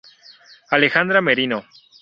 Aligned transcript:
Alejandra 0.71 1.21
Merino. 1.21 1.63